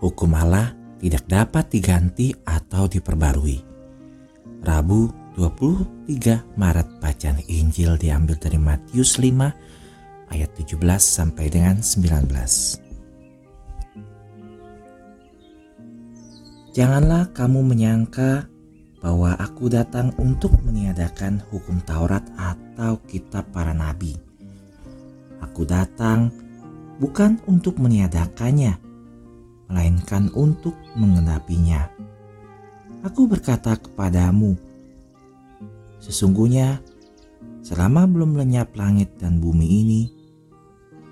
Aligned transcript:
Hukum 0.00 0.32
Allah 0.32 0.72
tidak 0.96 1.28
dapat 1.28 1.68
diganti 1.68 2.32
atau 2.44 2.88
diperbarui. 2.88 3.60
Rabu 4.64 5.12
23 5.36 6.56
Maret 6.56 6.88
bacaan 7.00 7.40
Injil 7.48 7.96
diambil 8.00 8.36
dari 8.40 8.56
Matius 8.60 9.20
5 9.20 10.32
ayat 10.32 10.50
17 10.56 10.80
sampai 11.00 11.46
dengan 11.52 11.84
19. 11.84 12.80
Janganlah 16.70 17.32
kamu 17.36 17.60
menyangka 17.66 18.46
bahwa 19.00 19.32
aku 19.36 19.72
datang 19.72 20.12
untuk 20.20 20.54
meniadakan 20.62 21.40
hukum 21.48 21.80
Taurat 21.84 22.22
atau 22.36 23.00
kitab 23.08 23.48
para 23.50 23.72
nabi. 23.72 24.14
Aku 25.40 25.64
datang 25.64 26.28
bukan 27.00 27.40
untuk 27.48 27.80
meniadakannya, 27.80 28.89
melainkan 29.70 30.28
untuk 30.34 30.74
mengenapinya. 30.98 31.86
Aku 33.06 33.24
berkata 33.30 33.78
kepadamu, 33.80 34.58
sesungguhnya 36.02 36.82
selama 37.64 38.04
belum 38.04 38.36
lenyap 38.36 38.76
langit 38.76 39.16
dan 39.16 39.40
bumi 39.40 39.64
ini, 39.64 40.02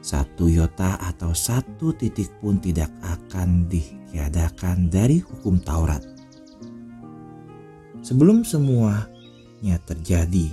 satu 0.05 0.51
yota 0.51 1.01
atau 1.01 1.33
satu 1.33 1.97
titik 1.97 2.29
pun 2.43 2.61
tidak 2.61 2.93
akan 3.01 3.71
ditiadakan 3.71 4.93
dari 4.93 5.23
hukum 5.23 5.63
Taurat. 5.65 6.03
Sebelum 8.05 8.45
semuanya 8.45 9.77
terjadi, 9.89 10.49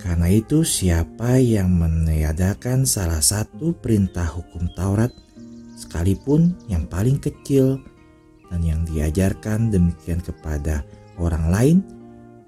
karena 0.00 0.28
itu 0.32 0.64
siapa 0.64 1.36
yang 1.36 1.76
meniadakan 1.76 2.88
salah 2.88 3.20
satu 3.20 3.76
perintah 3.76 4.24
hukum 4.24 4.72
Taurat, 4.72 5.12
sekalipun 5.82 6.54
yang 6.70 6.86
paling 6.86 7.18
kecil 7.18 7.82
dan 8.48 8.60
yang 8.62 8.86
diajarkan 8.86 9.74
demikian 9.74 10.22
kepada 10.22 10.86
orang 11.18 11.46
lain, 11.50 11.78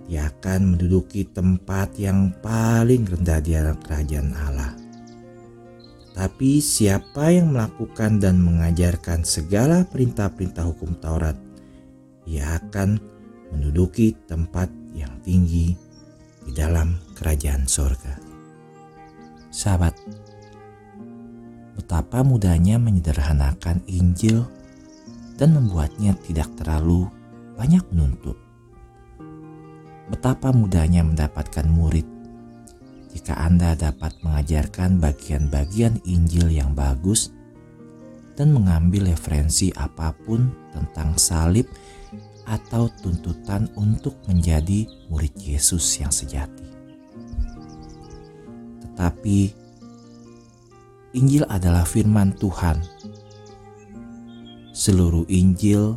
dia 0.05 0.29
akan 0.29 0.77
menduduki 0.77 1.25
tempat 1.27 1.97
yang 1.97 2.31
paling 2.45 3.09
rendah 3.09 3.41
di 3.41 3.57
dalam 3.57 3.77
kerajaan 3.81 4.31
Allah. 4.37 4.73
Tapi 6.15 6.63
siapa 6.63 7.35
yang 7.35 7.51
melakukan 7.51 8.23
dan 8.23 8.39
mengajarkan 8.39 9.27
segala 9.27 9.83
perintah-perintah 9.83 10.63
hukum 10.63 10.95
Taurat, 11.03 11.35
ia 12.23 12.55
akan 12.63 13.03
menduduki 13.51 14.15
tempat 14.31 14.71
yang 14.95 15.11
tinggi 15.27 15.75
di 16.47 16.53
dalam 16.55 16.95
kerajaan 17.19 17.67
sorga. 17.67 18.15
Sahabat, 19.51 19.99
betapa 21.75 22.23
mudahnya 22.23 22.79
menyederhanakan 22.79 23.83
Injil 23.91 24.47
dan 25.35 25.55
membuatnya 25.55 26.15
tidak 26.23 26.51
terlalu 26.59 27.11
banyak 27.59 27.83
menuntut. 27.91 28.39
Betapa 30.11 30.55
mudahnya 30.55 31.03
mendapatkan 31.03 31.67
murid 31.67 32.07
jika 33.15 33.39
Anda 33.39 33.79
dapat 33.79 34.19
mengajarkan 34.27 34.99
bagian-bagian 34.99 36.03
Injil 36.07 36.51
yang 36.51 36.75
bagus 36.75 37.31
dan 38.35 38.51
mengambil 38.51 39.15
referensi 39.15 39.71
apa 39.75 40.11
pun 40.27 40.51
tentang 40.75 41.15
salib 41.15 41.71
atau 42.45 42.91
tuntutan 43.01 43.71
untuk 43.79 44.19
menjadi 44.29 44.85
murid 45.09 45.33
Yesus 45.41 45.87
yang 46.03 46.13
sejati. 46.13 46.67
Tetapi 48.85 49.64
Injil 51.15 51.47
adalah 51.47 51.87
firman 51.87 52.35
Tuhan. 52.37 52.83
Seluruh 54.75 55.23
Injil 55.31 55.97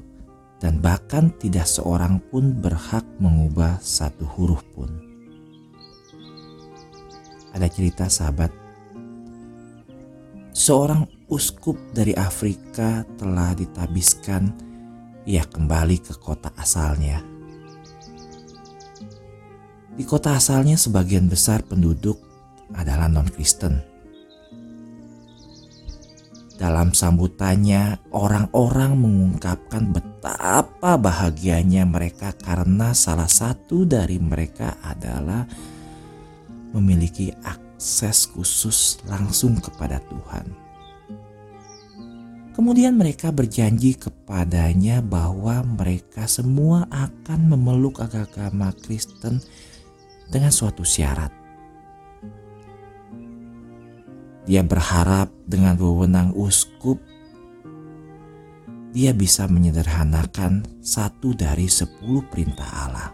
dan 0.62 0.78
bahkan 0.78 1.34
tidak 1.42 1.66
seorang 1.66 2.22
pun 2.30 2.54
berhak 2.54 3.05
mengubah 3.17 3.82
satu 3.82 4.26
huruf 4.38 4.61
pun 4.77 5.08
ada 7.58 7.67
cerita 7.73 8.06
sahabat. 8.06 8.54
Seorang 10.54 11.10
uskup 11.33 11.73
dari 11.89 12.14
Afrika 12.14 13.02
telah 13.17 13.58
ditabiskan 13.58 14.54
ia 15.26 15.42
kembali 15.42 15.98
ke 15.98 16.14
kota 16.22 16.54
asalnya. 16.54 17.26
Di 19.98 20.06
kota 20.06 20.38
asalnya 20.38 20.77
sebagian 20.77 21.26
besar 21.26 21.66
penduduk 21.66 22.22
adalah 22.77 23.10
non-Kristen. 23.10 23.96
Dalam 26.67 26.92
sambutannya, 26.92 28.11
orang-orang 28.11 29.00
mengungkapkan 29.00 29.88
betapa 29.88 31.00
bahagianya 31.00 31.88
mereka 31.88 32.36
karena 32.36 32.92
salah 32.92 33.32
satu 33.32 33.88
dari 33.88 34.20
mereka 34.20 34.76
adalah 34.83 35.48
memiliki 36.76 37.32
akses 37.39 38.27
khusus 38.36 39.00
langsung 39.08 39.56
kepada 39.64 40.04
Tuhan. 40.11 40.52
Kemudian 42.52 43.00
mereka 43.00 43.32
berjanji 43.32 43.95
kepadanya 43.95 45.00
bahwa 45.00 45.64
mereka 45.64 46.27
semua 46.27 46.83
akan 46.92 47.48
memeluk 47.48 48.04
agama 48.04 48.76
Kristen 48.76 49.39
dengan 50.27 50.52
suatu 50.52 50.83
syarat. 50.83 51.46
Dia 54.47 54.63
berharap 54.63 55.27
dengan 55.43 55.75
wewenang 55.75 56.31
uskup, 56.31 57.03
dia 58.95 59.11
bisa 59.11 59.43
menyederhanakan 59.52 60.63
satu 60.80 61.35
dari 61.35 61.67
sepuluh 61.67 62.23
perintah 62.31 62.87
Allah. 62.87 63.11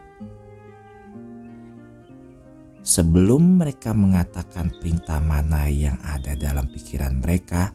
Sebelum 2.85 3.63
mereka 3.65 3.97
mengatakan 3.97 4.77
perintah 4.77 5.17
mana 5.17 5.65
yang 5.73 5.97
ada 6.05 6.37
dalam 6.37 6.69
pikiran 6.69 7.17
mereka, 7.17 7.73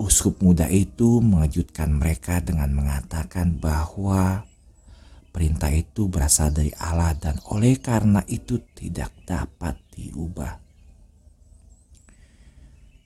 uskup 0.00 0.40
muda 0.40 0.64
itu 0.72 1.20
mengejutkan 1.20 1.92
mereka 1.92 2.40
dengan 2.40 2.72
mengatakan 2.72 3.60
bahwa 3.60 4.48
perintah 5.28 5.68
itu 5.68 6.08
berasal 6.08 6.56
dari 6.56 6.72
Allah 6.80 7.12
dan 7.20 7.36
oleh 7.52 7.76
karena 7.82 8.24
itu 8.30 8.62
tidak 8.72 9.12
dapat 9.28 9.76
diubah. 9.92 10.67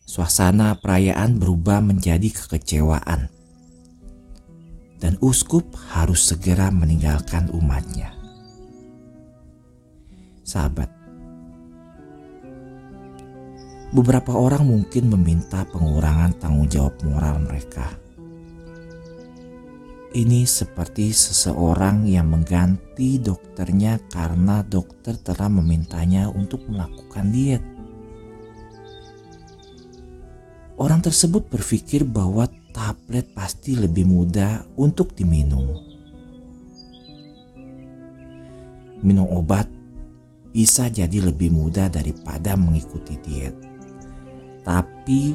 Suasana 0.03 0.77
perayaan 0.77 1.39
berubah 1.39 1.81
menjadi 1.81 2.29
kekecewaan 2.29 3.31
dan 5.03 5.19
uskup 5.19 5.67
harus 5.95 6.27
segera 6.31 6.71
meninggalkan 6.71 7.51
umatnya 7.51 8.23
sahabat. 10.53 10.91
Beberapa 13.93 14.33
orang 14.33 14.69
mungkin 14.69 15.13
meminta 15.13 15.69
pengurangan 15.69 16.33
tanggung 16.41 16.69
jawab 16.69 16.97
moral 17.05 17.45
mereka. 17.45 17.93
Ini 20.13 20.45
seperti 20.45 21.09
seseorang 21.09 22.05
yang 22.05 22.29
mengganti 22.29 23.17
dokternya 23.17 24.01
karena 24.13 24.61
dokter 24.61 25.17
telah 25.17 25.49
memintanya 25.49 26.29
untuk 26.29 26.69
melakukan 26.69 27.33
diet. 27.33 27.65
Orang 31.03 31.19
tersebut 31.19 31.51
berpikir 31.51 32.07
bahwa 32.07 32.47
tablet 32.71 33.27
pasti 33.35 33.75
lebih 33.75 34.07
mudah 34.07 34.63
untuk 34.79 35.11
diminum. 35.19 35.75
Minum 39.03 39.27
obat 39.35 39.67
bisa 40.55 40.87
jadi 40.87 41.27
lebih 41.27 41.51
mudah 41.51 41.91
daripada 41.91 42.55
mengikuti 42.55 43.19
diet. 43.19 43.51
Tapi 44.63 45.35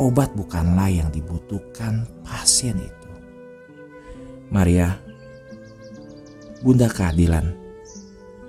obat 0.00 0.32
bukanlah 0.32 0.88
yang 0.88 1.12
dibutuhkan 1.12 2.08
pasien 2.24 2.80
itu. 2.80 3.10
Maria, 4.48 4.96
Bunda 6.64 6.88
keadilan, 6.88 7.52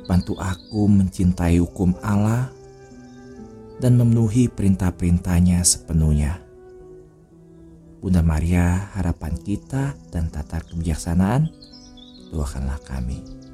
bantu 0.07 0.39
aku 0.39 0.87
mencintai 0.87 1.59
hukum 1.59 1.91
Allah 1.99 2.55
dan 3.77 3.97
memenuhi 3.97 4.49
perintah-perintahnya 4.49 5.61
sepenuhnya. 5.61 6.41
Bunda 7.97 8.21
Maria, 8.21 8.93
harapan 8.93 9.33
kita 9.41 9.97
dan 10.13 10.29
tata 10.29 10.61
kebijaksanaan, 10.61 11.49
doakanlah 12.29 12.77
kami. 12.85 13.46